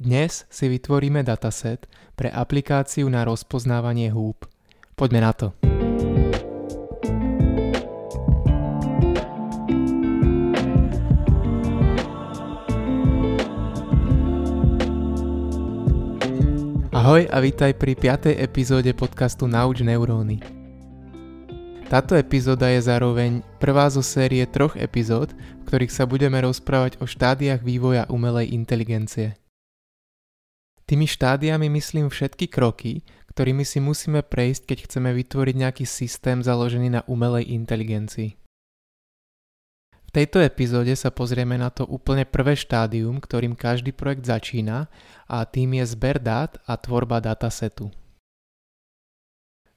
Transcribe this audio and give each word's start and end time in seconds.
Dnes 0.00 0.48
si 0.48 0.64
vytvoríme 0.64 1.20
dataset 1.20 1.84
pre 2.16 2.32
aplikáciu 2.32 3.04
na 3.12 3.20
rozpoznávanie 3.20 4.08
húb. 4.08 4.48
Poďme 4.96 5.20
na 5.20 5.32
to. 5.36 5.52
Ahoj 16.96 17.28
a 17.28 17.36
vítaj 17.44 17.76
pri 17.76 17.92
5. 17.92 18.40
epizóde 18.40 18.96
podcastu 18.96 19.44
Nauč 19.44 19.84
neuróny. 19.84 20.40
Táto 21.92 22.16
epizóda 22.16 22.72
je 22.72 22.80
zároveň 22.80 23.44
prvá 23.60 23.92
zo 23.92 24.00
série 24.00 24.48
troch 24.48 24.80
epizód, 24.80 25.36
v 25.36 25.64
ktorých 25.68 25.92
sa 25.92 26.08
budeme 26.08 26.40
rozprávať 26.40 26.96
o 26.98 27.04
štádiách 27.04 27.60
vývoja 27.60 28.08
umelej 28.08 28.48
inteligencie. 28.56 29.36
Tými 30.90 31.06
štádiami 31.06 31.70
myslím 31.78 32.10
všetky 32.10 32.50
kroky, 32.50 33.06
ktorými 33.30 33.62
si 33.62 33.78
musíme 33.78 34.26
prejsť, 34.26 34.74
keď 34.74 34.78
chceme 34.90 35.14
vytvoriť 35.22 35.54
nejaký 35.54 35.84
systém 35.86 36.42
založený 36.42 36.98
na 36.98 37.06
umelej 37.06 37.46
inteligencii. 37.46 38.34
V 39.86 40.10
tejto 40.10 40.42
epizóde 40.42 40.90
sa 40.98 41.14
pozrieme 41.14 41.54
na 41.54 41.70
to 41.70 41.86
úplne 41.86 42.26
prvé 42.26 42.58
štádium, 42.58 43.22
ktorým 43.22 43.54
každý 43.54 43.94
projekt 43.94 44.26
začína 44.26 44.90
a 45.30 45.46
tým 45.46 45.78
je 45.78 45.86
zber 45.94 46.18
dát 46.18 46.58
a 46.66 46.74
tvorba 46.74 47.22
datasetu. 47.22 47.94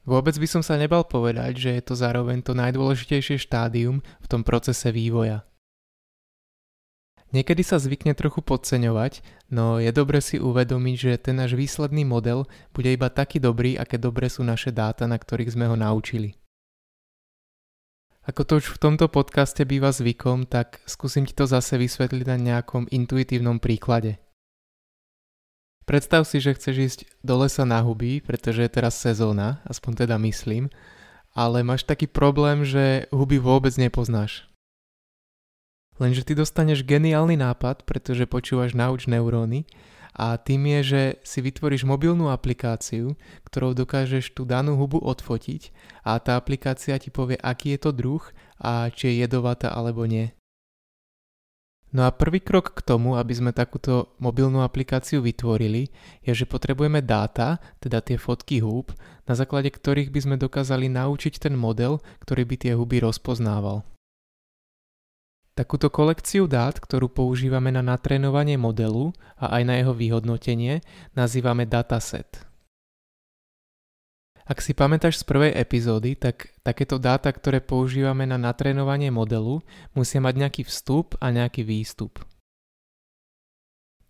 Vôbec 0.10 0.34
by 0.34 0.50
som 0.50 0.66
sa 0.66 0.82
nebal 0.82 1.06
povedať, 1.06 1.62
že 1.62 1.70
je 1.78 1.84
to 1.86 1.94
zároveň 1.94 2.42
to 2.42 2.58
najdôležitejšie 2.58 3.38
štádium 3.38 4.02
v 4.02 4.26
tom 4.26 4.42
procese 4.42 4.90
vývoja– 4.90 5.46
Niekedy 7.34 7.66
sa 7.66 7.82
zvykne 7.82 8.14
trochu 8.14 8.46
podceňovať, 8.46 9.26
no 9.50 9.82
je 9.82 9.90
dobre 9.90 10.22
si 10.22 10.38
uvedomiť, 10.38 10.96
že 10.96 11.12
ten 11.18 11.42
náš 11.42 11.58
výsledný 11.58 12.06
model 12.06 12.46
bude 12.78 12.94
iba 12.94 13.10
taký 13.10 13.42
dobrý, 13.42 13.74
aké 13.74 13.98
dobre 13.98 14.30
sú 14.30 14.46
naše 14.46 14.70
dáta, 14.70 15.10
na 15.10 15.18
ktorých 15.18 15.58
sme 15.58 15.66
ho 15.66 15.74
naučili. 15.74 16.38
Ako 18.30 18.46
to 18.46 18.62
už 18.62 18.78
v 18.78 18.82
tomto 18.86 19.10
podcaste 19.10 19.66
býva 19.66 19.90
zvykom, 19.90 20.46
tak 20.46 20.80
skúsim 20.86 21.26
ti 21.26 21.34
to 21.34 21.50
zase 21.50 21.76
vysvetliť 21.76 22.24
na 22.30 22.38
nejakom 22.38 22.88
intuitívnom 22.88 23.58
príklade. 23.58 24.22
Predstav 25.84 26.24
si, 26.24 26.40
že 26.40 26.56
chceš 26.56 26.76
ísť 26.80 27.00
do 27.26 27.44
lesa 27.44 27.68
na 27.68 27.84
huby, 27.84 28.24
pretože 28.24 28.64
je 28.64 28.72
teraz 28.72 28.96
sezóna, 28.96 29.60
aspoň 29.68 30.08
teda 30.08 30.16
myslím, 30.22 30.72
ale 31.36 31.66
máš 31.66 31.84
taký 31.84 32.08
problém, 32.08 32.64
že 32.64 33.10
huby 33.12 33.42
vôbec 33.42 33.76
nepoznáš. 33.76 34.53
Lenže 36.02 36.26
ty 36.26 36.34
dostaneš 36.34 36.82
geniálny 36.82 37.38
nápad, 37.38 37.86
pretože 37.86 38.26
počúvaš 38.26 38.74
nauč 38.74 39.06
neuróny 39.06 39.70
a 40.14 40.38
tým 40.38 40.70
je, 40.78 40.80
že 40.82 41.02
si 41.26 41.42
vytvoríš 41.42 41.90
mobilnú 41.90 42.30
aplikáciu, 42.30 43.18
ktorou 43.50 43.74
dokážeš 43.74 44.38
tú 44.38 44.46
danú 44.46 44.78
hubu 44.78 45.02
odfotiť 45.02 45.74
a 46.06 46.22
tá 46.22 46.38
aplikácia 46.38 46.98
ti 47.02 47.10
povie, 47.10 47.38
aký 47.42 47.78
je 47.78 47.80
to 47.82 47.92
druh 47.94 48.24
a 48.62 48.94
či 48.94 49.10
je 49.10 49.26
jedovatá 49.26 49.74
alebo 49.74 50.06
nie. 50.06 50.30
No 51.94 52.10
a 52.10 52.14
prvý 52.14 52.42
krok 52.42 52.74
k 52.74 52.82
tomu, 52.82 53.22
aby 53.22 53.38
sme 53.38 53.54
takúto 53.54 54.18
mobilnú 54.18 54.66
aplikáciu 54.66 55.22
vytvorili, 55.22 55.94
je, 56.26 56.34
že 56.34 56.50
potrebujeme 56.50 57.06
dáta, 57.06 57.62
teda 57.78 58.02
tie 58.02 58.18
fotky 58.18 58.66
húb, 58.66 58.90
na 59.30 59.38
základe 59.38 59.70
ktorých 59.70 60.10
by 60.10 60.20
sme 60.26 60.36
dokázali 60.42 60.90
naučiť 60.90 61.38
ten 61.38 61.54
model, 61.54 62.02
ktorý 62.26 62.50
by 62.50 62.56
tie 62.58 62.74
huby 62.74 62.98
rozpoznával. 62.98 63.86
Takúto 65.54 65.94
kolekciu 65.94 66.50
dát, 66.50 66.82
ktorú 66.82 67.14
používame 67.14 67.70
na 67.70 67.86
natrénovanie 67.86 68.58
modelu 68.58 69.14
a 69.38 69.54
aj 69.54 69.64
na 69.70 69.78
jeho 69.78 69.94
vyhodnotenie, 69.94 70.82
nazývame 71.14 71.70
dataset. 71.70 72.50
Ak 74.50 74.66
si 74.66 74.74
pamätáš 74.74 75.22
z 75.22 75.30
prvej 75.30 75.54
epizódy, 75.54 76.18
tak 76.18 76.58
takéto 76.66 76.98
dáta, 76.98 77.30
ktoré 77.30 77.62
používame 77.62 78.26
na 78.26 78.42
natrénovanie 78.42 79.14
modelu, 79.14 79.62
musia 79.94 80.20
mať 80.20 80.36
nejaký 80.42 80.62
vstup 80.66 81.16
a 81.22 81.30
nejaký 81.30 81.62
výstup. 81.62 82.26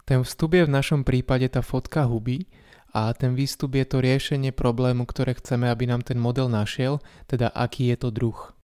Ten 0.08 0.24
vstup 0.24 0.56
je 0.56 0.64
v 0.64 0.74
našom 0.74 1.03
prípade 1.03 1.52
tá 1.52 1.59
fotka 1.59 2.08
huby 2.08 2.48
a 2.96 3.12
ten 3.12 3.36
výstup 3.36 3.76
je 3.76 3.84
to 3.84 4.00
riešenie 4.00 4.56
problému, 4.56 5.03
ktoré 5.03 5.36
chceme, 5.36 5.68
aby 5.68 5.92
nám 5.92 6.08
ten 6.08 6.16
model 6.16 6.48
našiel, 6.48 7.03
teda 7.28 7.52
aký 7.52 7.92
je 7.92 7.98
to 8.00 8.09
druh. 8.16 8.56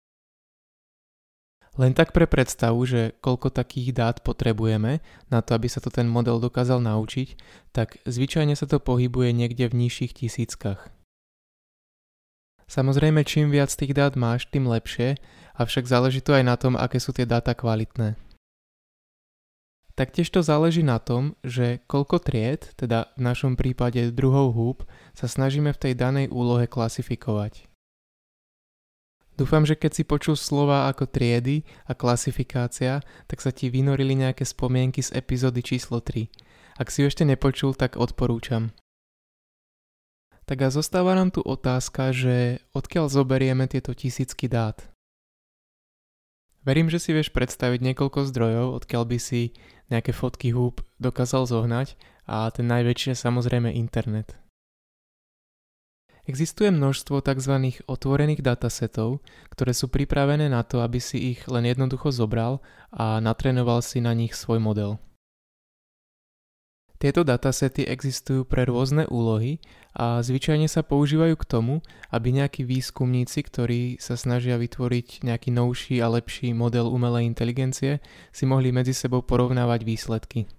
Len 1.79 1.95
tak 1.95 2.11
pre 2.11 2.27
predstavu, 2.27 2.83
že 2.83 3.15
koľko 3.23 3.55
takých 3.55 3.95
dát 3.95 4.19
potrebujeme 4.19 4.99
na 5.31 5.39
to, 5.39 5.55
aby 5.55 5.71
sa 5.71 5.79
to 5.79 5.87
ten 5.87 6.11
model 6.11 6.35
dokázal 6.43 6.83
naučiť, 6.83 7.39
tak 7.71 8.03
zvyčajne 8.03 8.51
sa 8.51 8.67
to 8.67 8.83
pohybuje 8.83 9.31
niekde 9.31 9.71
v 9.71 9.87
nižších 9.87 10.11
tisíckach. 10.11 10.91
Samozrejme, 12.67 13.23
čím 13.23 13.47
viac 13.47 13.71
tých 13.71 13.95
dát 13.95 14.19
máš, 14.19 14.51
tým 14.51 14.67
lepšie, 14.67 15.23
avšak 15.55 15.87
záleží 15.87 16.19
to 16.19 16.35
aj 16.35 16.43
na 16.43 16.59
tom, 16.59 16.75
aké 16.75 16.99
sú 16.99 17.15
tie 17.15 17.23
dáta 17.23 17.55
kvalitné. 17.55 18.19
Taktiež 19.95 20.27
to 20.35 20.43
záleží 20.43 20.83
na 20.83 20.99
tom, 20.99 21.39
že 21.47 21.79
koľko 21.87 22.19
tried, 22.19 22.75
teda 22.75 23.15
v 23.15 23.21
našom 23.23 23.55
prípade 23.55 24.11
druhov 24.11 24.51
húb, 24.51 24.77
sa 25.15 25.31
snažíme 25.31 25.71
v 25.71 25.79
tej 25.79 25.93
danej 25.95 26.27
úlohe 26.27 26.67
klasifikovať. 26.67 27.68
Dúfam, 29.39 29.63
že 29.63 29.79
keď 29.79 29.91
si 29.95 30.03
počul 30.03 30.35
slova 30.35 30.91
ako 30.91 31.07
triedy 31.07 31.63
a 31.87 31.95
klasifikácia, 31.95 32.99
tak 33.23 33.39
sa 33.39 33.55
ti 33.55 33.71
vynorili 33.71 34.11
nejaké 34.19 34.43
spomienky 34.43 34.99
z 34.99 35.15
epizódy 35.15 35.63
číslo 35.63 36.03
3. 36.03 36.27
Ak 36.75 36.91
si 36.91 36.99
ju 36.99 37.07
ešte 37.07 37.23
nepočul, 37.23 37.71
tak 37.71 37.95
odporúčam. 37.95 38.75
Tak 40.43 40.59
a 40.59 40.67
zostáva 40.67 41.15
nám 41.15 41.31
tu 41.31 41.39
otázka, 41.39 42.11
že 42.11 42.59
odkiaľ 42.75 43.07
zoberieme 43.07 43.63
tieto 43.71 43.95
tisícky 43.95 44.51
dát. 44.51 44.75
Verím, 46.67 46.91
že 46.91 46.99
si 46.99 47.15
vieš 47.15 47.31
predstaviť 47.31 47.79
niekoľko 47.79 48.27
zdrojov, 48.27 48.75
odkiaľ 48.83 49.07
by 49.07 49.17
si 49.23 49.55
nejaké 49.87 50.11
fotky 50.11 50.51
húb 50.51 50.83
dokázal 50.99 51.47
zohnať 51.47 51.95
a 52.27 52.51
ten 52.51 52.67
najväčší 52.67 53.15
je 53.15 53.23
samozrejme 53.23 53.71
internet. 53.71 54.35
Existuje 56.29 56.69
množstvo 56.69 57.25
tzv. 57.25 57.73
otvorených 57.89 58.45
datasetov, 58.45 59.25
ktoré 59.49 59.73
sú 59.73 59.89
pripravené 59.89 60.45
na 60.45 60.61
to, 60.61 60.85
aby 60.85 61.01
si 61.01 61.33
ich 61.33 61.41
len 61.49 61.65
jednoducho 61.65 62.13
zobral 62.13 62.61
a 62.93 63.17
natrénoval 63.17 63.81
si 63.81 63.97
na 63.97 64.13
nich 64.13 64.37
svoj 64.37 64.61
model. 64.61 65.01
Tieto 67.01 67.25
datasety 67.25 67.81
existujú 67.87 68.45
pre 68.45 68.69
rôzne 68.69 69.09
úlohy 69.09 69.57
a 69.97 70.21
zvyčajne 70.21 70.69
sa 70.69 70.85
používajú 70.85 71.33
k 71.33 71.49
tomu, 71.49 71.73
aby 72.13 72.29
nejakí 72.29 72.61
výskumníci, 72.61 73.39
ktorí 73.49 73.81
sa 73.97 74.13
snažia 74.13 74.61
vytvoriť 74.61 75.25
nejaký 75.25 75.49
novší 75.49 75.97
a 75.97 76.13
lepší 76.13 76.53
model 76.53 76.91
umelej 76.91 77.25
inteligencie, 77.25 78.05
si 78.29 78.43
mohli 78.45 78.69
medzi 78.69 78.93
sebou 78.93 79.25
porovnávať 79.25 79.81
výsledky. 79.81 80.58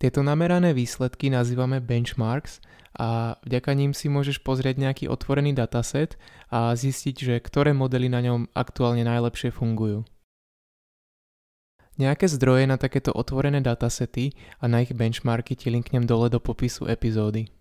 Tieto 0.00 0.24
namerané 0.24 0.72
výsledky 0.72 1.28
nazývame 1.28 1.84
benchmarks 1.84 2.64
a 2.96 3.36
vďaka 3.44 3.76
ním 3.76 3.92
si 3.92 4.08
môžeš 4.08 4.40
pozrieť 4.40 4.80
nejaký 4.80 5.12
otvorený 5.12 5.52
dataset 5.52 6.16
a 6.48 6.72
zistiť, 6.72 7.16
že 7.20 7.34
ktoré 7.36 7.76
modely 7.76 8.08
na 8.08 8.24
ňom 8.24 8.48
aktuálne 8.56 9.04
najlepšie 9.04 9.52
fungujú. 9.52 10.08
Nejaké 12.00 12.32
zdroje 12.32 12.64
na 12.64 12.80
takéto 12.80 13.12
otvorené 13.12 13.60
datasety 13.60 14.32
a 14.56 14.72
na 14.72 14.80
ich 14.80 14.96
benchmarky 14.96 15.52
ti 15.52 15.68
linknem 15.68 16.08
dole 16.08 16.32
do 16.32 16.40
popisu 16.40 16.88
epizódy. 16.88 17.52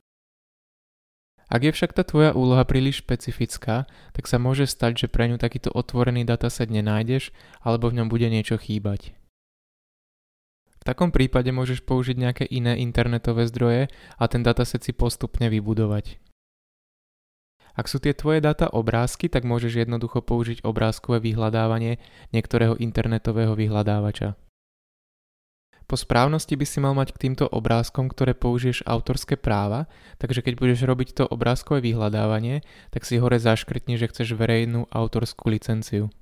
Ak 1.52 1.68
je 1.68 1.76
však 1.76 1.92
tá 1.92 2.08
tvoja 2.08 2.32
úloha 2.32 2.64
príliš 2.64 3.04
špecifická, 3.04 3.84
tak 4.16 4.32
sa 4.32 4.40
môže 4.40 4.64
stať, 4.64 5.06
že 5.06 5.08
pre 5.12 5.28
ňu 5.28 5.36
takýto 5.36 5.76
otvorený 5.76 6.24
dataset 6.24 6.72
nenájdeš 6.72 7.36
alebo 7.60 7.92
v 7.92 8.00
ňom 8.00 8.08
bude 8.08 8.32
niečo 8.32 8.56
chýbať. 8.56 9.19
V 10.80 10.88
takom 10.88 11.12
prípade 11.12 11.52
môžeš 11.52 11.84
použiť 11.84 12.16
nejaké 12.16 12.46
iné 12.48 12.80
internetové 12.80 13.46
zdroje 13.52 13.92
a 14.16 14.24
ten 14.32 14.42
dataset 14.42 14.80
si 14.80 14.96
postupne 14.96 15.52
vybudovať. 15.52 16.20
Ak 17.80 17.88
sú 17.88 18.04
tie 18.04 18.12
tvoje 18.12 18.44
dáta 18.44 18.68
obrázky, 18.68 19.32
tak 19.32 19.48
môžeš 19.48 19.88
jednoducho 19.88 20.20
použiť 20.20 20.68
obrázkové 20.68 21.24
vyhľadávanie 21.24 22.02
niektorého 22.36 22.76
internetového 22.76 23.56
vyhľadávača. 23.56 24.36
Po 25.90 25.98
správnosti 25.98 26.54
by 26.54 26.66
si 26.70 26.78
mal 26.78 26.94
mať 26.94 27.18
k 27.18 27.22
týmto 27.26 27.50
obrázkom, 27.50 28.14
ktoré 28.14 28.38
použiješ 28.38 28.86
autorské 28.86 29.42
práva, 29.42 29.90
takže 30.22 30.46
keď 30.46 30.54
budeš 30.62 30.86
robiť 30.86 31.10
to 31.18 31.24
obrázkové 31.26 31.82
vyhľadávanie, 31.82 32.62
tak 32.94 33.10
si 33.10 33.18
hore 33.18 33.42
zaškrtni, 33.42 33.98
že 33.98 34.06
chceš 34.06 34.38
verejnú 34.38 34.86
autorskú 34.94 35.50
licenciu. 35.50 36.14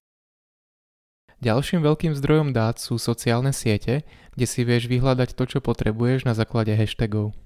Ďalším 1.38 1.86
veľkým 1.86 2.18
zdrojom 2.18 2.50
dát 2.50 2.82
sú 2.82 2.98
sociálne 2.98 3.54
siete, 3.54 4.02
kde 4.34 4.46
si 4.50 4.66
vieš 4.66 4.90
vyhľadať 4.90 5.38
to, 5.38 5.44
čo 5.46 5.60
potrebuješ 5.62 6.26
na 6.26 6.34
základe 6.34 6.74
hashtagov. 6.74 7.38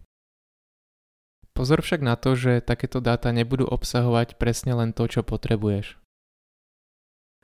Pozor 1.52 1.84
však 1.84 2.00
na 2.00 2.16
to, 2.16 2.40
že 2.40 2.64
takéto 2.64 3.04
dáta 3.04 3.36
nebudú 3.36 3.68
obsahovať 3.68 4.40
presne 4.40 4.72
len 4.72 4.96
to, 4.96 5.12
čo 5.12 5.28
potrebuješ. 5.28 6.00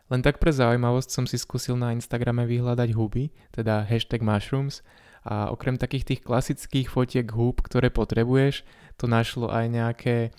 Len 0.07 0.23
tak 0.23 0.39
pre 0.39 0.55
zaujímavosť 0.55 1.09
som 1.11 1.27
si 1.27 1.35
skúsil 1.35 1.75
na 1.75 1.91
Instagrame 1.91 2.47
vyhľadať 2.47 2.95
huby, 2.95 3.35
teda 3.51 3.83
hashtag 3.83 4.23
mushrooms, 4.23 4.79
A 5.27 5.51
okrem 5.51 5.75
takých 5.75 6.07
tých 6.07 6.21
klasických 6.23 6.87
fotiek 6.87 7.27
húb, 7.27 7.59
ktoré 7.59 7.91
potrebuješ, 7.91 8.63
to 8.95 9.11
našlo 9.11 9.51
aj 9.51 9.67
nejaké 9.67 10.17
e, 10.23 10.29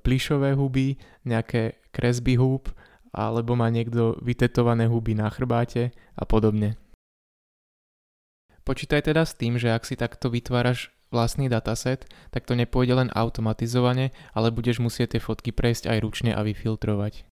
plišové 0.00 0.56
huby, 0.56 0.96
nejaké 1.28 1.76
kresby 1.92 2.40
húb, 2.40 2.72
alebo 3.12 3.52
má 3.54 3.68
niekto 3.68 4.16
vytetované 4.24 4.88
huby 4.88 5.12
na 5.12 5.28
chrbáte 5.28 5.92
a 6.16 6.24
podobne. 6.24 6.80
Počítaj 8.64 9.12
teda 9.12 9.28
s 9.28 9.36
tým, 9.36 9.60
že 9.60 9.70
ak 9.74 9.84
si 9.84 9.98
takto 9.98 10.32
vytváraš 10.32 10.94
vlastný 11.12 11.52
dataset, 11.52 12.08
tak 12.32 12.48
to 12.48 12.56
nepôjde 12.56 12.96
len 12.96 13.10
automatizovane, 13.12 14.16
ale 14.32 14.48
budeš 14.48 14.80
musieť 14.80 15.18
tie 15.18 15.20
fotky 15.20 15.50
prejsť 15.52 15.92
aj 15.92 15.98
ručne 16.00 16.32
a 16.32 16.40
vyfiltrovať. 16.40 17.28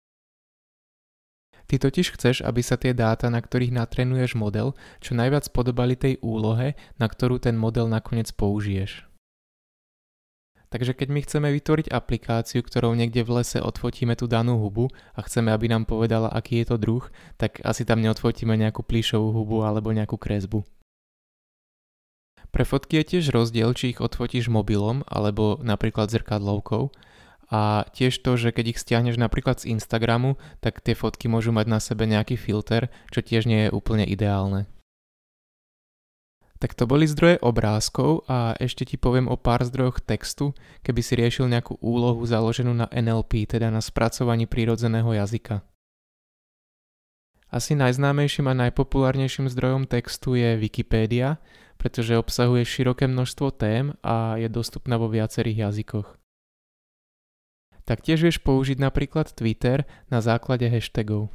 Ty 1.67 1.83
totiž 1.83 2.15
chceš, 2.15 2.47
aby 2.47 2.63
sa 2.63 2.79
tie 2.79 2.95
dáta, 2.95 3.27
na 3.27 3.43
ktorých 3.43 3.75
natrenuješ 3.75 4.39
model, 4.39 4.79
čo 5.03 5.19
najviac 5.19 5.51
podobali 5.51 5.99
tej 5.99 6.23
úlohe, 6.23 6.79
na 6.95 7.07
ktorú 7.11 7.43
ten 7.43 7.59
model 7.59 7.91
nakoniec 7.91 8.31
použiješ. 8.31 9.03
Takže 10.67 10.99
keď 10.99 11.09
my 11.15 11.21
chceme 11.23 11.49
vytvoriť 11.55 11.87
aplikáciu, 11.95 12.61
ktorou 12.61 12.99
niekde 12.99 13.23
v 13.23 13.41
lese 13.43 13.63
odfotíme 13.63 14.19
tú 14.19 14.27
danú 14.27 14.59
hubu 14.59 14.91
a 15.15 15.23
chceme, 15.23 15.55
aby 15.55 15.71
nám 15.71 15.87
povedala, 15.87 16.27
aký 16.27 16.63
je 16.63 16.75
to 16.75 16.77
druh, 16.77 17.05
tak 17.39 17.63
asi 17.63 17.87
tam 17.87 18.03
neodfotíme 18.03 18.53
nejakú 18.59 18.83
plíšovú 18.83 19.31
hubu 19.31 19.63
alebo 19.63 19.95
nejakú 19.95 20.19
kresbu. 20.19 20.67
Pre 22.51 22.65
fotky 22.65 23.05
je 23.05 23.19
tiež 23.19 23.37
rozdiel, 23.37 23.71
či 23.77 23.95
ich 23.95 24.01
odfotíš 24.01 24.49
mobilom 24.49 25.05
alebo 25.07 25.61
napríklad 25.61 26.09
zrkadlovkou. 26.09 26.89
A 27.47 27.87
tiež 27.95 28.27
to, 28.27 28.35
že 28.35 28.51
keď 28.51 28.75
ich 28.75 28.83
stiahneš 28.83 29.23
napríklad 29.23 29.63
z 29.63 29.71
Instagramu, 29.71 30.35
tak 30.59 30.83
tie 30.83 30.99
fotky 30.99 31.31
môžu 31.31 31.55
mať 31.55 31.67
na 31.71 31.79
sebe 31.79 32.03
nejaký 32.11 32.35
filter, 32.35 32.91
čo 33.15 33.23
tiež 33.23 33.47
nie 33.47 33.69
je 33.69 33.75
úplne 33.75 34.03
ideálne. 34.03 34.67
Tak 36.57 36.73
to 36.73 36.89
boli 36.89 37.05
zdroje 37.05 37.37
obrázkov 37.45 38.25
a 38.33 38.57
ešte 38.57 38.89
ti 38.89 38.97
poviem 38.97 39.29
o 39.29 39.37
pár 39.37 39.61
zdrojoch 39.61 40.01
textu, 40.01 40.57
keby 40.81 41.01
si 41.05 41.13
riešil 41.13 41.53
nejakú 41.53 41.77
úlohu 41.85 42.25
založenú 42.25 42.73
na 42.73 42.89
NLP, 42.89 43.45
teda 43.45 43.69
na 43.69 43.85
spracovaní 43.85 44.49
prírodzeného 44.49 45.13
jazyka. 45.13 45.61
Asi 47.53 47.79
najznámejším 47.79 48.51
a 48.51 48.59
najpopulárnejším 48.67 49.53
zdrojom 49.53 49.85
textu 49.87 50.35
je 50.35 50.59
Wikipédia, 50.59 51.39
pretože 51.77 52.17
obsahuje 52.19 52.65
široké 52.65 53.07
množstvo 53.07 53.53
tém 53.55 53.95
a 54.01 54.41
je 54.41 54.49
dostupná 54.49 54.97
vo 54.97 55.13
viacerých 55.13 55.71
jazykoch. 55.71 56.09
Taktiež 57.87 58.19
vieš 58.27 58.43
použiť 58.43 58.83
napríklad 58.83 59.31
Twitter 59.31 59.87
na 60.11 60.19
základe 60.19 60.67
hashtagov. 60.67 61.31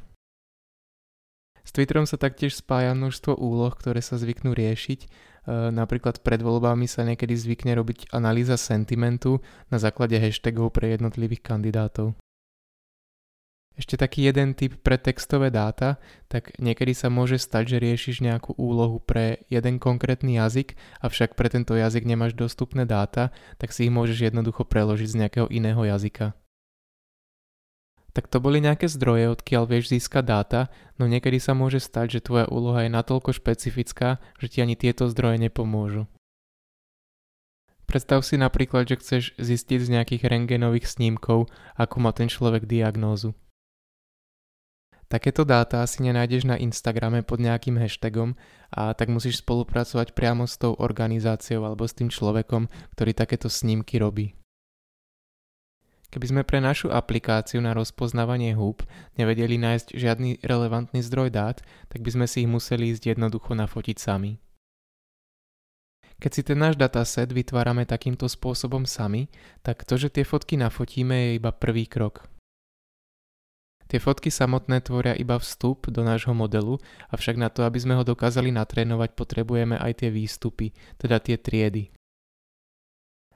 S 1.62 1.70
Twitterom 1.70 2.10
sa 2.10 2.18
taktiež 2.18 2.58
spája 2.58 2.92
množstvo 2.92 3.38
úloh, 3.38 3.70
ktoré 3.70 4.02
sa 4.02 4.18
zvyknú 4.18 4.50
riešiť. 4.50 5.00
E, 5.02 5.08
napríklad 5.70 6.22
pred 6.22 6.42
voľbami 6.42 6.90
sa 6.90 7.06
niekedy 7.06 7.38
zvykne 7.38 7.78
robiť 7.78 8.10
analýza 8.10 8.58
sentimentu 8.58 9.38
na 9.70 9.78
základe 9.78 10.18
hashtagov 10.18 10.74
pre 10.74 10.94
jednotlivých 10.94 11.42
kandidátov. 11.46 12.18
Ešte 13.72 13.96
taký 13.96 14.28
jeden 14.28 14.52
typ 14.52 14.84
pre 14.84 15.00
textové 15.00 15.48
dáta, 15.48 15.96
tak 16.28 16.52
niekedy 16.60 16.92
sa 16.92 17.08
môže 17.08 17.40
stať, 17.40 17.72
že 17.72 17.78
riešiš 17.80 18.20
nejakú 18.20 18.52
úlohu 18.60 19.00
pre 19.00 19.48
jeden 19.48 19.80
konkrétny 19.80 20.36
jazyk, 20.36 20.76
avšak 21.00 21.32
pre 21.32 21.48
tento 21.48 21.72
jazyk 21.72 22.04
nemáš 22.04 22.36
dostupné 22.36 22.84
dáta, 22.84 23.32
tak 23.56 23.72
si 23.72 23.88
ich 23.88 23.92
môžeš 23.94 24.28
jednoducho 24.28 24.68
preložiť 24.68 25.08
z 25.08 25.18
nejakého 25.24 25.48
iného 25.48 25.80
jazyka. 25.88 26.36
Tak 28.12 28.28
to 28.28 28.44
boli 28.44 28.60
nejaké 28.60 28.92
zdroje, 28.92 29.32
odkiaľ 29.32 29.64
vieš 29.64 29.88
získať 29.96 30.24
dáta, 30.28 30.60
no 31.00 31.08
niekedy 31.08 31.40
sa 31.40 31.56
môže 31.56 31.80
stať, 31.80 32.20
že 32.20 32.24
tvoja 32.28 32.46
úloha 32.52 32.84
je 32.84 32.92
natoľko 32.92 33.32
špecifická, 33.32 34.20
že 34.36 34.46
ti 34.52 34.60
ani 34.60 34.76
tieto 34.76 35.08
zdroje 35.08 35.40
nepomôžu. 35.40 36.04
Predstav 37.88 38.24
si 38.24 38.36
napríklad, 38.40 38.88
že 38.88 39.00
chceš 39.00 39.24
zistiť 39.36 39.80
z 39.80 39.88
nejakých 39.96 40.22
rengenových 40.28 40.88
snímkov, 40.88 41.48
ako 41.76 41.96
má 42.00 42.12
ten 42.12 42.28
človek 42.28 42.68
diagnózu. 42.68 43.36
Takéto 45.12 45.44
dáta 45.44 45.84
asi 45.84 46.00
nenájdeš 46.00 46.48
na 46.48 46.56
Instagrame 46.56 47.20
pod 47.20 47.36
nejakým 47.36 47.76
hashtagom 47.76 48.32
a 48.72 48.96
tak 48.96 49.12
musíš 49.12 49.44
spolupracovať 49.44 50.16
priamo 50.16 50.48
s 50.48 50.56
tou 50.56 50.72
organizáciou 50.72 51.68
alebo 51.68 51.84
s 51.84 51.92
tým 51.92 52.08
človekom, 52.08 52.72
ktorý 52.96 53.12
takéto 53.12 53.52
snímky 53.52 54.00
robí. 54.00 54.32
Keby 56.12 56.26
sme 56.28 56.42
pre 56.44 56.60
našu 56.60 56.92
aplikáciu 56.92 57.64
na 57.64 57.72
rozpoznávanie 57.72 58.52
húb 58.52 58.84
nevedeli 59.16 59.56
nájsť 59.56 59.96
žiadny 59.96 60.44
relevantný 60.44 61.00
zdroj 61.00 61.32
dát, 61.32 61.64
tak 61.88 62.04
by 62.04 62.10
sme 62.12 62.26
si 62.28 62.44
ich 62.44 62.50
museli 62.52 62.92
ísť 62.92 63.16
jednoducho 63.16 63.56
nafotiť 63.56 63.96
sami. 63.96 64.36
Keď 66.20 66.30
si 66.30 66.42
ten 66.44 66.60
náš 66.60 66.76
dataset 66.76 67.32
vytvárame 67.32 67.88
takýmto 67.88 68.28
spôsobom 68.28 68.84
sami, 68.84 69.32
tak 69.64 69.88
to, 69.88 69.96
že 69.96 70.12
tie 70.12 70.22
fotky 70.22 70.60
nafotíme 70.60 71.16
je 71.16 71.30
iba 71.40 71.50
prvý 71.50 71.88
krok. 71.88 72.28
Tie 73.88 73.96
fotky 73.96 74.28
samotné 74.28 74.84
tvoria 74.84 75.16
iba 75.16 75.40
vstup 75.40 75.88
do 75.88 76.04
nášho 76.04 76.36
modelu, 76.36 76.76
avšak 77.08 77.40
na 77.40 77.48
to, 77.48 77.64
aby 77.64 77.80
sme 77.80 77.96
ho 77.96 78.04
dokázali 78.04 78.52
natrénovať, 78.52 79.16
potrebujeme 79.16 79.80
aj 79.80 80.04
tie 80.04 80.10
výstupy, 80.12 80.76
teda 81.00 81.18
tie 81.24 81.40
triedy. 81.40 81.88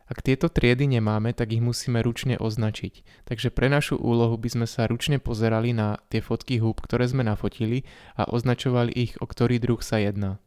Ak 0.06 0.22
tieto 0.22 0.46
triedy 0.46 0.86
nemáme, 0.86 1.34
tak 1.34 1.50
ich 1.50 1.58
musíme 1.58 1.98
ručne 1.98 2.38
označiť. 2.38 3.26
Takže 3.26 3.50
pre 3.50 3.66
našu 3.66 3.98
úlohu 3.98 4.38
by 4.38 4.48
sme 4.54 4.66
sa 4.70 4.86
ručne 4.86 5.18
pozerali 5.18 5.74
na 5.74 5.98
tie 6.14 6.22
fotky 6.22 6.62
húb, 6.62 6.78
ktoré 6.78 7.10
sme 7.10 7.26
nafotili 7.26 7.82
a 8.14 8.30
označovali 8.30 8.94
ich, 8.94 9.18
o 9.18 9.26
ktorý 9.26 9.58
druh 9.58 9.82
sa 9.82 9.98
jedná. 9.98 10.38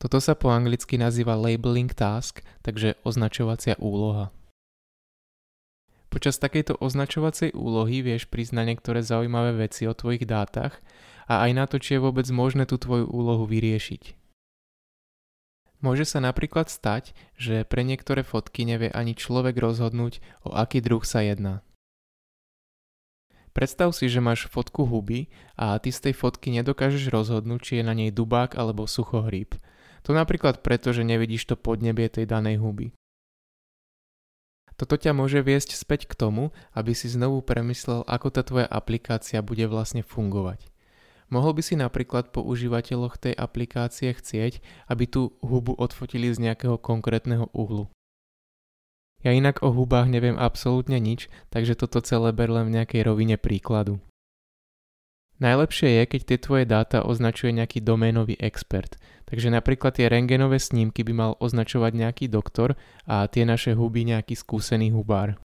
Toto 0.00 0.24
sa 0.24 0.32
po 0.32 0.48
anglicky 0.48 0.96
nazýva 0.96 1.36
labeling 1.36 1.92
task, 1.92 2.40
takže 2.64 2.96
označovacia 3.04 3.76
úloha. 3.76 4.32
Počas 6.08 6.40
takejto 6.40 6.80
označovacej 6.80 7.52
úlohy 7.52 8.00
vieš 8.00 8.32
prísť 8.32 8.56
na 8.56 8.64
niektoré 8.64 9.04
zaujímavé 9.04 9.68
veci 9.68 9.84
o 9.84 9.92
tvojich 9.92 10.24
dátach 10.24 10.80
a 11.28 11.44
aj 11.44 11.50
na 11.52 11.64
to, 11.68 11.76
či 11.76 12.00
je 12.00 12.00
vôbec 12.00 12.24
možné 12.32 12.64
tú 12.64 12.80
tvoju 12.80 13.04
úlohu 13.12 13.44
vyriešiť. 13.44 14.17
Môže 15.78 16.10
sa 16.10 16.18
napríklad 16.18 16.66
stať, 16.66 17.14
že 17.38 17.62
pre 17.62 17.86
niektoré 17.86 18.26
fotky 18.26 18.66
nevie 18.66 18.90
ani 18.90 19.14
človek 19.14 19.54
rozhodnúť, 19.54 20.18
o 20.42 20.50
aký 20.50 20.82
druh 20.82 21.06
sa 21.06 21.22
jedná. 21.22 21.62
Predstav 23.54 23.90
si, 23.94 24.06
že 24.06 24.22
máš 24.22 24.46
fotku 24.46 24.86
huby 24.86 25.30
a 25.58 25.78
ty 25.82 25.90
z 25.90 26.10
tej 26.10 26.14
fotky 26.14 26.54
nedokážeš 26.54 27.10
rozhodnúť, 27.10 27.60
či 27.62 27.72
je 27.78 27.84
na 27.86 27.94
nej 27.94 28.14
dubák 28.14 28.54
alebo 28.54 28.86
suchohríb. 28.86 29.54
To 30.06 30.14
napríklad 30.14 30.62
preto, 30.62 30.94
že 30.94 31.02
nevidíš 31.02 31.50
to 31.50 31.54
podnebie 31.58 32.06
tej 32.06 32.26
danej 32.26 32.62
huby. 32.62 32.94
Toto 34.78 34.94
ťa 34.94 35.10
môže 35.10 35.42
viesť 35.42 35.74
späť 35.74 36.06
k 36.06 36.14
tomu, 36.14 36.54
aby 36.70 36.94
si 36.94 37.10
znovu 37.10 37.42
premyslel, 37.42 38.06
ako 38.06 38.30
tá 38.30 38.46
tvoja 38.46 38.70
aplikácia 38.70 39.42
bude 39.42 39.66
vlastne 39.66 40.06
fungovať. 40.06 40.70
Mohol 41.28 41.60
by 41.60 41.62
si 41.64 41.74
napríklad 41.76 42.32
po 42.32 42.40
užívateľoch 42.40 43.20
tej 43.20 43.36
aplikácie 43.36 44.16
chcieť, 44.16 44.64
aby 44.88 45.04
tú 45.04 45.36
hubu 45.44 45.76
odfotili 45.76 46.32
z 46.32 46.40
nejakého 46.40 46.80
konkrétneho 46.80 47.52
uhlu. 47.52 47.92
Ja 49.20 49.34
inak 49.34 49.66
o 49.66 49.74
hubách 49.74 50.08
neviem 50.08 50.38
absolútne 50.38 50.96
nič, 51.02 51.26
takže 51.50 51.74
toto 51.74 51.98
celé 52.00 52.30
ber 52.30 52.48
len 52.48 52.70
v 52.70 52.80
nejakej 52.80 53.02
rovine 53.02 53.36
príkladu. 53.36 53.98
Najlepšie 55.38 56.02
je, 56.02 56.04
keď 56.06 56.20
tie 56.26 56.38
tvoje 56.38 56.64
dáta 56.66 57.06
označuje 57.06 57.54
nejaký 57.54 57.78
doménový 57.78 58.34
expert. 58.42 58.98
Takže 59.30 59.54
napríklad 59.54 59.94
tie 59.94 60.10
rengenové 60.10 60.58
snímky 60.58 61.06
by 61.06 61.12
mal 61.14 61.32
označovať 61.38 61.94
nejaký 61.94 62.26
doktor 62.26 62.74
a 63.06 63.22
tie 63.30 63.46
naše 63.46 63.76
huby 63.78 64.02
nejaký 64.02 64.34
skúsený 64.34 64.90
hubár. 64.90 65.38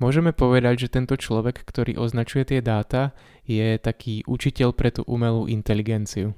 Môžeme 0.00 0.32
povedať, 0.32 0.88
že 0.88 0.92
tento 0.96 1.12
človek, 1.12 1.60
ktorý 1.60 2.00
označuje 2.00 2.56
tie 2.56 2.60
dáta, 2.64 3.12
je 3.44 3.76
taký 3.76 4.24
učiteľ 4.24 4.72
pre 4.72 4.88
tú 4.88 5.04
umelú 5.04 5.44
inteligenciu. 5.44 6.32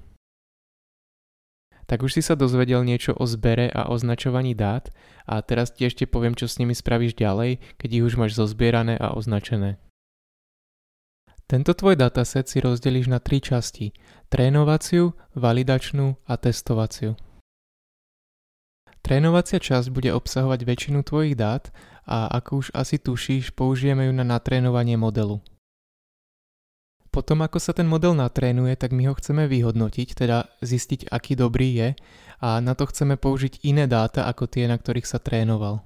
Tak 1.87 2.03
už 2.03 2.19
si 2.19 2.23
sa 2.27 2.35
dozvedel 2.35 2.83
niečo 2.83 3.15
o 3.15 3.23
zbere 3.23 3.71
a 3.71 3.87
označovaní 3.87 4.59
dát 4.59 4.91
a 5.31 5.39
teraz 5.47 5.71
ti 5.71 5.87
ešte 5.87 6.11
poviem, 6.11 6.35
čo 6.35 6.51
s 6.51 6.59
nimi 6.59 6.75
spravíš 6.75 7.15
ďalej, 7.15 7.63
keď 7.79 7.91
ich 7.95 8.07
už 8.07 8.19
máš 8.19 8.35
zozbierané 8.35 8.99
a 8.99 9.15
označené. 9.15 9.79
Tento 11.47 11.77
tvoj 11.77 12.01
dataset 12.01 12.49
si 12.49 12.65
rozdelíš 12.65 13.13
na 13.13 13.21
tri 13.21 13.39
časti. 13.39 13.93
Trénovaciu, 14.33 15.13
validačnú 15.37 16.17
a 16.25 16.35
testovaciu. 16.41 17.13
Trénovacia 19.03 19.59
časť 19.59 19.91
bude 19.91 20.15
obsahovať 20.15 20.63
väčšinu 20.63 21.03
tvojich 21.03 21.35
dát 21.35 21.75
a 22.07 22.31
ako 22.39 22.63
už 22.63 22.67
asi 22.71 23.03
tušíš, 23.03 23.51
použijeme 23.51 24.07
ju 24.07 24.15
na 24.15 24.23
natrénovanie 24.23 24.95
modelu. 24.95 25.43
Potom 27.13 27.45
ako 27.45 27.61
sa 27.61 27.77
ten 27.77 27.85
model 27.85 28.17
natrénuje, 28.17 28.73
tak 28.79 28.97
my 28.97 29.11
ho 29.11 29.15
chceme 29.19 29.45
vyhodnotiť, 29.45 30.09
teda 30.17 30.49
zistiť, 30.65 31.13
aký 31.13 31.37
dobrý 31.37 31.69
je 31.77 31.89
a 32.41 32.57
na 32.65 32.73
to 32.73 32.89
chceme 32.89 33.21
použiť 33.21 33.61
iné 33.69 33.85
dáta 33.85 34.25
ako 34.25 34.49
tie, 34.49 34.65
na 34.65 34.81
ktorých 34.81 35.05
sa 35.05 35.21
trénoval. 35.21 35.85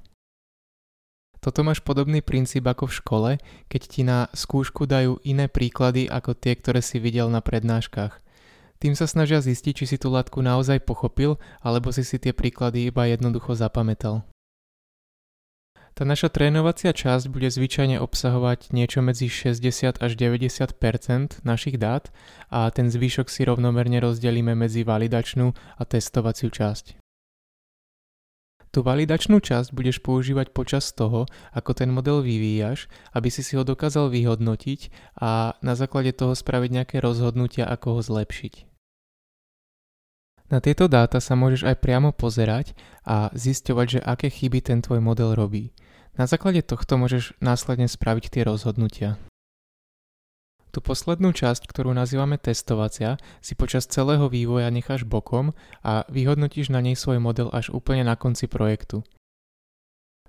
Toto 1.42 1.66
máš 1.66 1.82
podobný 1.82 2.23
princíp 2.23 2.66
ako 2.66 2.90
v 2.90 2.96
škole, 3.02 3.30
keď 3.66 3.82
ti 3.87 4.02
na 4.06 4.30
skúšku 4.30 4.87
dajú 4.87 5.18
iné 5.26 5.50
príklady 5.50 6.06
ako 6.06 6.35
tie, 6.38 6.54
ktoré 6.54 6.78
si 6.78 7.02
videl 7.02 7.26
na 7.26 7.42
prednáškach. 7.42 8.23
Tým 8.76 8.92
sa 8.92 9.09
snažia 9.09 9.40
zistiť, 9.40 9.73
či 9.73 9.85
si 9.85 9.97
tú 9.97 10.12
látku 10.12 10.45
naozaj 10.45 10.85
pochopil, 10.85 11.40
alebo 11.64 11.88
si 11.92 12.04
si 12.04 12.21
tie 12.21 12.37
príklady 12.37 12.92
iba 12.92 13.09
jednoducho 13.09 13.56
zapamätal. 13.56 14.25
Tá 15.97 16.04
naša 16.04 16.28
trénovacia 16.28 16.92
časť 16.92 17.33
bude 17.33 17.49
zvyčajne 17.49 17.97
obsahovať 18.04 18.68
niečo 18.76 19.00
medzi 19.00 19.33
60 19.33 19.97
až 19.97 20.12
90% 20.12 21.40
našich 21.40 21.80
dát 21.80 22.12
a 22.52 22.68
ten 22.68 22.92
zvyšok 22.92 23.33
si 23.33 23.49
rovnomerne 23.49 24.04
rozdelíme 24.04 24.52
medzi 24.52 24.85
validačnú 24.85 25.56
a 25.56 25.83
testovaciu 25.88 26.52
časť. 26.52 27.00
Tú 28.76 28.85
validačnú 28.85 29.40
časť 29.40 29.73
budeš 29.73 30.04
používať 30.04 30.52
počas 30.52 30.92
toho, 30.92 31.25
ako 31.56 31.73
ten 31.73 31.88
model 31.88 32.21
vyvíjaš, 32.21 32.92
aby 33.16 33.33
si 33.33 33.40
si 33.40 33.56
ho 33.56 33.64
dokázal 33.64 34.12
vyhodnotiť 34.12 35.16
a 35.16 35.56
na 35.64 35.73
základe 35.73 36.12
toho 36.12 36.37
spraviť 36.37 36.76
nejaké 36.76 36.97
rozhodnutia, 37.00 37.64
ako 37.64 37.97
ho 37.97 38.00
zlepšiť. 38.04 38.65
Na 40.47 40.62
tieto 40.62 40.87
dáta 40.87 41.19
sa 41.19 41.35
môžeš 41.35 41.67
aj 41.67 41.76
priamo 41.83 42.15
pozerať 42.15 42.79
a 43.03 43.35
zisťovať, 43.35 43.87
že 43.99 44.00
aké 44.00 44.31
chyby 44.31 44.62
ten 44.62 44.79
tvoj 44.79 45.03
model 45.03 45.35
robí. 45.35 45.75
Na 46.15 46.31
základe 46.31 46.62
tohto 46.62 46.95
môžeš 46.97 47.35
následne 47.43 47.91
spraviť 47.91 48.31
tie 48.31 48.43
rozhodnutia. 48.47 49.19
Tú 50.71 50.79
poslednú 50.85 51.33
časť, 51.33 51.67
ktorú 51.67 51.97
nazývame 51.97 52.38
testovacia, 52.38 53.17
si 53.41 53.57
počas 53.57 53.88
celého 53.88 54.29
vývoja 54.29 54.69
necháš 54.71 55.09
bokom 55.09 55.57
a 55.81 56.05
vyhodnotíš 56.12 56.69
na 56.69 56.85
nej 56.85 56.95
svoj 56.95 57.17
model 57.19 57.49
až 57.50 57.73
úplne 57.73 58.05
na 58.05 58.15
konci 58.15 58.47
projektu. 58.47 59.03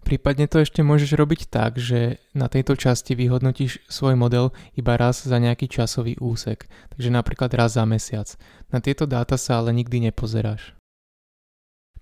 Prípadne 0.07 0.47
to 0.47 0.63
ešte 0.63 0.87
môžeš 0.87 1.19
robiť 1.19 1.51
tak, 1.51 1.75
že 1.75 2.23
na 2.31 2.47
tejto 2.47 2.79
časti 2.79 3.11
vyhodnotíš 3.11 3.83
svoj 3.91 4.15
model 4.15 4.55
iba 4.79 4.95
raz 4.95 5.27
za 5.27 5.35
nejaký 5.35 5.67
časový 5.67 6.15
úsek, 6.23 6.71
takže 6.95 7.11
napríklad 7.11 7.51
raz 7.51 7.75
za 7.75 7.83
mesiac. 7.83 8.31
Na 8.71 8.79
tieto 8.79 9.03
dáta 9.03 9.35
sa 9.35 9.59
ale 9.59 9.75
nikdy 9.75 10.07
nepozeráš. 10.07 10.79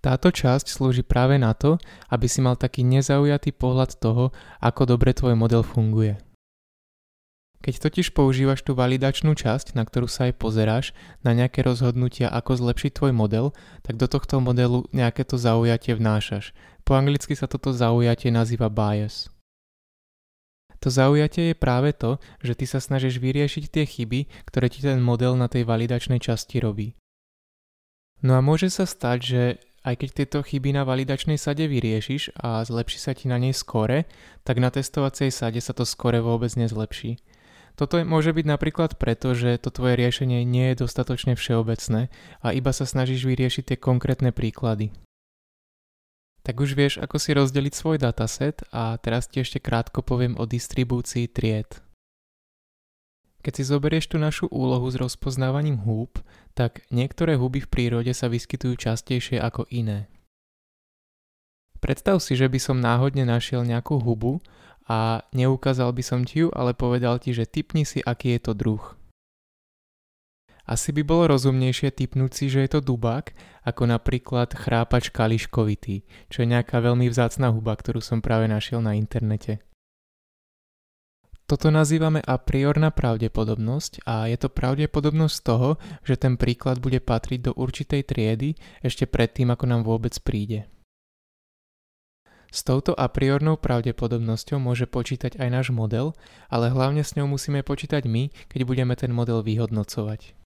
Táto 0.06 0.30
časť 0.30 0.70
slúži 0.70 1.02
práve 1.02 1.42
na 1.42 1.58
to, 1.58 1.82
aby 2.14 2.30
si 2.30 2.46
mal 2.46 2.54
taký 2.54 2.86
nezaujatý 2.86 3.58
pohľad 3.58 3.98
toho, 3.98 4.30
ako 4.62 4.86
dobre 4.86 5.10
tvoj 5.10 5.34
model 5.34 5.66
funguje. 5.66 6.22
Keď 7.66 7.82
totiž 7.82 8.14
používaš 8.14 8.62
tú 8.62 8.78
validačnú 8.78 9.34
časť, 9.34 9.74
na 9.74 9.90
ktorú 9.90 10.06
sa 10.06 10.30
aj 10.30 10.38
pozeráš, 10.38 10.94
na 11.26 11.34
nejaké 11.34 11.66
rozhodnutia, 11.66 12.30
ako 12.30 12.62
zlepšiť 12.62 12.94
tvoj 12.94 13.10
model, 13.18 13.58
tak 13.82 13.98
do 13.98 14.06
tohto 14.06 14.38
modelu 14.38 14.86
nejaké 14.94 15.26
to 15.26 15.42
zaujatie 15.42 15.98
vnášaš. 15.98 16.54
Po 16.86 16.94
anglicky 16.94 17.34
sa 17.34 17.50
toto 17.50 17.74
zaujatie 17.74 18.30
nazýva 18.30 18.70
bias. 18.70 19.34
To 20.78 20.94
zaujatie 20.94 21.50
je 21.50 21.56
práve 21.58 21.90
to, 21.98 22.22
že 22.46 22.54
ty 22.54 22.70
sa 22.70 22.78
snažíš 22.78 23.18
vyriešiť 23.18 23.64
tie 23.74 23.90
chyby, 23.90 24.30
ktoré 24.46 24.70
ti 24.70 24.86
ten 24.86 25.02
model 25.02 25.34
na 25.34 25.50
tej 25.50 25.66
validačnej 25.66 26.22
časti 26.22 26.62
robí. 26.62 26.94
No 28.22 28.38
a 28.38 28.46
môže 28.46 28.70
sa 28.70 28.86
stať, 28.86 29.20
že 29.26 29.42
aj 29.82 30.06
keď 30.06 30.10
tieto 30.14 30.40
chyby 30.46 30.78
na 30.78 30.86
validačnej 30.86 31.42
sade 31.42 31.66
vyriešiš 31.66 32.38
a 32.38 32.62
zlepší 32.62 33.02
sa 33.02 33.18
ti 33.18 33.26
na 33.26 33.42
nej 33.42 33.58
skore, 33.58 34.06
tak 34.46 34.62
na 34.62 34.70
testovacej 34.70 35.34
sade 35.34 35.58
sa 35.66 35.74
to 35.74 35.82
skore 35.82 36.22
vôbec 36.22 36.54
nezlepší. 36.54 37.18
Toto 37.76 38.00
môže 38.08 38.32
byť 38.32 38.46
napríklad 38.48 38.96
preto, 38.96 39.36
že 39.36 39.60
to 39.60 39.68
tvoje 39.68 40.00
riešenie 40.00 40.48
nie 40.48 40.72
je 40.72 40.88
dostatočne 40.88 41.36
všeobecné 41.36 42.08
a 42.40 42.48
iba 42.56 42.72
sa 42.72 42.88
snažíš 42.88 43.28
vyriešiť 43.28 43.76
tie 43.76 43.78
konkrétne 43.78 44.32
príklady. 44.32 44.96
Tak 46.46 46.56
už 46.62 46.78
vieš, 46.78 46.94
ako 47.04 47.20
si 47.20 47.36
rozdeliť 47.36 47.74
svoj 47.76 47.98
dataset 48.00 48.64
a 48.72 48.96
teraz 49.02 49.28
ti 49.28 49.44
ešte 49.44 49.60
krátko 49.60 50.06
poviem 50.06 50.40
o 50.40 50.48
distribúcii 50.48 51.28
tried. 51.28 51.68
Keď 53.44 53.54
si 53.62 53.64
zoberieš 53.66 54.14
tú 54.14 54.18
našu 54.18 54.46
úlohu 54.50 54.90
s 54.90 54.98
rozpoznávaním 54.98 55.84
húb, 55.84 56.18
tak 56.58 56.82
niektoré 56.90 57.36
huby 57.36 57.62
v 57.62 57.70
prírode 57.70 58.14
sa 58.16 58.32
vyskytujú 58.32 58.74
častejšie 58.78 59.38
ako 59.38 59.70
iné. 59.70 60.10
Predstav 61.78 62.18
si, 62.24 62.34
že 62.34 62.50
by 62.50 62.58
som 62.58 62.82
náhodne 62.82 63.28
našiel 63.28 63.62
nejakú 63.62 64.02
hubu 64.02 64.42
a 64.86 65.26
neukázal 65.34 65.90
by 65.94 66.04
som 66.06 66.22
ti 66.22 66.46
ju, 66.46 66.54
ale 66.54 66.78
povedal 66.78 67.18
ti, 67.18 67.34
že 67.34 67.50
typni 67.50 67.86
si, 67.86 68.02
aký 68.06 68.38
je 68.38 68.42
to 68.50 68.54
druh. 68.54 68.84
Asi 70.66 70.90
by 70.90 71.06
bolo 71.06 71.30
rozumnejšie 71.38 71.94
typnúť 71.94 72.32
si, 72.34 72.46
že 72.50 72.66
je 72.66 72.70
to 72.74 72.82
dubák, 72.82 73.38
ako 73.70 73.86
napríklad 73.86 74.58
chrápač 74.58 75.14
kališkovitý, 75.14 76.02
čo 76.30 76.42
je 76.42 76.48
nejaká 76.50 76.82
veľmi 76.82 77.06
vzácná 77.06 77.54
huba, 77.54 77.78
ktorú 77.78 78.02
som 78.02 78.18
práve 78.18 78.50
našiel 78.50 78.82
na 78.82 78.98
internete. 78.98 79.62
Toto 81.46 81.70
nazývame 81.70 82.26
a 82.26 82.42
priorná 82.42 82.90
pravdepodobnosť 82.90 84.10
a 84.10 84.26
je 84.26 84.38
to 84.42 84.50
pravdepodobnosť 84.50 85.38
toho, 85.46 85.78
že 86.02 86.18
ten 86.18 86.42
príklad 86.42 86.82
bude 86.82 86.98
patriť 86.98 87.40
do 87.46 87.52
určitej 87.54 88.02
triedy 88.02 88.58
ešte 88.82 89.06
predtým, 89.06 89.54
ako 89.54 89.70
nám 89.70 89.86
vôbec 89.86 90.18
príde. 90.26 90.66
S 92.56 92.64
touto 92.64 92.96
a 92.96 93.12
priornou 93.12 93.60
pravdepodobnosťou 93.60 94.64
môže 94.64 94.88
počítať 94.88 95.36
aj 95.44 95.50
náš 95.52 95.68
model, 95.76 96.16
ale 96.48 96.72
hlavne 96.72 97.04
s 97.04 97.12
ňou 97.20 97.28
musíme 97.28 97.68
počítať 97.68 98.08
my, 98.08 98.32
keď 98.48 98.64
budeme 98.64 98.96
ten 98.96 99.12
model 99.12 99.44
vyhodnocovať. 99.44 100.40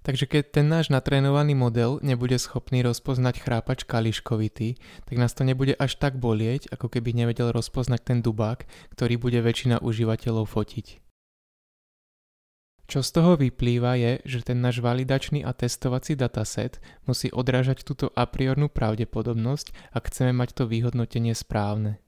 Takže 0.00 0.24
keď 0.24 0.42
ten 0.48 0.72
náš 0.72 0.88
natrénovaný 0.88 1.52
model 1.52 2.00
nebude 2.00 2.40
schopný 2.40 2.80
rozpoznať 2.80 3.44
chrápač 3.44 3.84
kališkovitý, 3.84 4.80
tak 5.04 5.20
nás 5.20 5.36
to 5.36 5.44
nebude 5.44 5.76
až 5.76 6.00
tak 6.00 6.16
bolieť, 6.16 6.72
ako 6.72 6.88
keby 6.88 7.12
nevedel 7.12 7.52
rozpoznať 7.52 8.00
ten 8.00 8.18
dubák, 8.24 8.64
ktorý 8.96 9.20
bude 9.20 9.44
väčšina 9.44 9.84
užívateľov 9.84 10.48
fotiť. 10.48 11.03
Čo 12.84 13.00
z 13.00 13.10
toho 13.16 13.32
vyplýva 13.40 13.96
je, 13.96 14.12
že 14.28 14.44
ten 14.44 14.60
náš 14.60 14.84
validačný 14.84 15.40
a 15.40 15.56
testovací 15.56 16.20
dataset 16.20 16.84
musí 17.08 17.32
odrážať 17.32 17.80
túto 17.80 18.12
a 18.12 18.28
priornú 18.28 18.68
pravdepodobnosť, 18.68 19.96
ak 19.96 20.12
chceme 20.12 20.36
mať 20.36 20.52
to 20.52 20.64
vyhodnotenie 20.68 21.32
správne. 21.32 22.04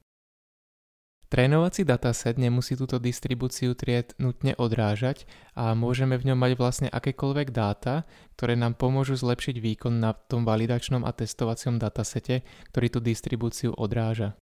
Trénovací 1.26 1.82
dataset 1.82 2.38
nemusí 2.38 2.78
túto 2.78 3.02
distribúciu 3.02 3.74
tried 3.74 4.14
nutne 4.22 4.54
odrážať 4.54 5.26
a 5.58 5.74
môžeme 5.74 6.14
v 6.14 6.30
ňom 6.30 6.38
mať 6.38 6.52
vlastne 6.54 6.88
akékoľvek 6.92 7.50
dáta, 7.50 8.06
ktoré 8.38 8.54
nám 8.54 8.78
pomôžu 8.78 9.18
zlepšiť 9.18 9.58
výkon 9.58 9.98
na 9.98 10.14
tom 10.14 10.46
validačnom 10.46 11.02
a 11.02 11.10
testovacom 11.10 11.82
datasete, 11.82 12.46
ktorý 12.70 12.86
tú 12.94 13.00
distribúciu 13.02 13.74
odráža. 13.74 14.38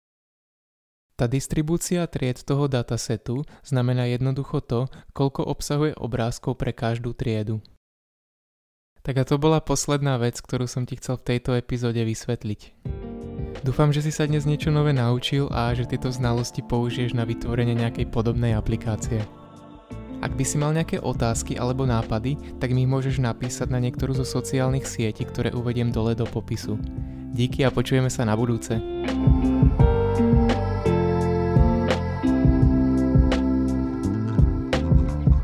Tá 1.22 1.30
distribúcia 1.30 2.02
tried 2.10 2.42
toho 2.42 2.66
datasetu 2.66 3.46
znamená 3.62 4.10
jednoducho 4.10 4.58
to, 4.58 4.90
koľko 5.14 5.54
obsahuje 5.54 5.94
obrázkov 5.94 6.58
pre 6.58 6.74
každú 6.74 7.14
triedu. 7.14 7.62
Tak 9.06 9.22
a 9.22 9.24
to 9.30 9.38
bola 9.38 9.62
posledná 9.62 10.18
vec, 10.18 10.42
ktorú 10.42 10.66
som 10.66 10.82
ti 10.90 10.98
chcel 10.98 11.22
v 11.22 11.26
tejto 11.30 11.54
epizóde 11.54 12.02
vysvetliť. 12.02 12.74
Dúfam, 13.62 13.94
že 13.94 14.02
si 14.02 14.10
sa 14.10 14.26
dnes 14.26 14.50
niečo 14.50 14.74
nové 14.74 14.98
naučil 14.98 15.46
a 15.54 15.70
že 15.78 15.86
tieto 15.86 16.10
znalosti 16.10 16.66
použiješ 16.66 17.14
na 17.14 17.22
vytvorenie 17.22 17.78
nejakej 17.78 18.10
podobnej 18.10 18.58
aplikácie. 18.58 19.22
Ak 20.26 20.34
by 20.34 20.42
si 20.42 20.58
mal 20.58 20.74
nejaké 20.74 20.98
otázky 21.06 21.54
alebo 21.54 21.86
nápady, 21.86 22.58
tak 22.58 22.74
mi 22.74 22.82
ich 22.82 22.90
môžeš 22.90 23.22
napísať 23.22 23.70
na 23.70 23.78
niektorú 23.78 24.18
zo 24.18 24.26
sociálnych 24.26 24.90
sietí, 24.90 25.22
ktoré 25.30 25.54
uvediem 25.54 25.94
dole 25.94 26.18
do 26.18 26.26
popisu. 26.26 26.82
Díky 27.30 27.62
a 27.62 27.70
počujeme 27.70 28.10
sa 28.10 28.26
na 28.26 28.34
budúce. 28.34 28.82